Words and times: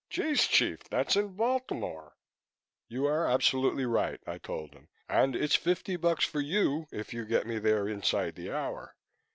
"Jeeze, 0.09 0.47
Chief! 0.47 0.79
That's 0.85 1.15
in 1.15 1.35
Baltimore." 1.35 2.15
"You 2.89 3.05
are 3.05 3.27
absolutely 3.29 3.85
right," 3.85 4.19
I 4.25 4.39
told 4.39 4.73
him, 4.73 4.87
"and 5.07 5.35
it's 5.35 5.53
fifty 5.53 5.95
bucks 5.95 6.25
for 6.25 6.41
you 6.41 6.87
if 6.91 7.13
you 7.13 7.23
get 7.23 7.45
me 7.45 7.59
there 7.59 7.87
inside 7.87 8.33
the 8.33 8.51
hour." 8.51 8.95